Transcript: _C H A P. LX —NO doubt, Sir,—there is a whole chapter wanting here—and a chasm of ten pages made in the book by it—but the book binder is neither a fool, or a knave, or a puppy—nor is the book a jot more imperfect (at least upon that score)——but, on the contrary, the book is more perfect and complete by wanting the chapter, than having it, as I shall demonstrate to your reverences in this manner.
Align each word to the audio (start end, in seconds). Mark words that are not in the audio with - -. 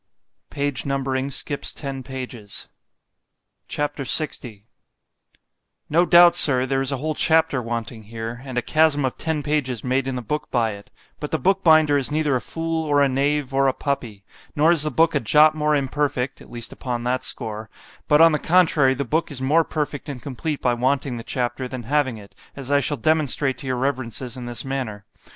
_C 0.55 0.61
H 0.63 0.81
A 0.83 0.85
P. 0.87 2.21
LX 3.69 4.61
—NO 5.91 6.05
doubt, 6.07 6.35
Sir,—there 6.35 6.81
is 6.81 6.91
a 6.91 6.97
whole 6.97 7.13
chapter 7.13 7.61
wanting 7.61 8.03
here—and 8.05 8.57
a 8.57 8.63
chasm 8.63 9.05
of 9.05 9.15
ten 9.19 9.43
pages 9.43 9.83
made 9.83 10.07
in 10.07 10.15
the 10.15 10.23
book 10.23 10.49
by 10.49 10.71
it—but 10.71 11.29
the 11.29 11.37
book 11.37 11.63
binder 11.63 11.97
is 11.99 12.09
neither 12.09 12.35
a 12.35 12.41
fool, 12.41 12.83
or 12.83 13.03
a 13.03 13.07
knave, 13.07 13.53
or 13.53 13.67
a 13.67 13.73
puppy—nor 13.73 14.71
is 14.71 14.81
the 14.81 14.89
book 14.89 15.13
a 15.13 15.19
jot 15.19 15.53
more 15.53 15.75
imperfect 15.75 16.41
(at 16.41 16.49
least 16.49 16.71
upon 16.73 17.03
that 17.03 17.23
score)——but, 17.23 18.19
on 18.19 18.31
the 18.31 18.39
contrary, 18.39 18.95
the 18.95 19.05
book 19.05 19.29
is 19.29 19.39
more 19.39 19.63
perfect 19.63 20.09
and 20.09 20.23
complete 20.23 20.63
by 20.63 20.73
wanting 20.73 21.17
the 21.17 21.23
chapter, 21.23 21.67
than 21.67 21.83
having 21.83 22.17
it, 22.17 22.33
as 22.55 22.71
I 22.71 22.79
shall 22.79 22.97
demonstrate 22.97 23.59
to 23.59 23.67
your 23.67 23.77
reverences 23.77 24.35
in 24.35 24.47
this 24.47 24.65
manner. 24.65 25.05